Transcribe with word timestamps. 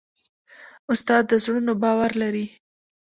استاد 0.91 1.23
د 1.27 1.31
زړونو 1.43 1.73
باور 1.81 2.11
لري. 2.21 2.45